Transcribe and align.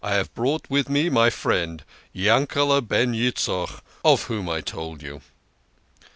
have 0.03 0.33
brought 0.33 0.67
with 0.67 0.89
me 0.89 1.09
my 1.11 1.29
friend 1.29 1.83
Yankele" 2.11 2.81
ben 2.81 3.13
Yitzchok 3.13 3.81
of 4.03 4.23
whom 4.23 4.49
I 4.49 4.59
told 4.59 5.03
you." 5.03 5.21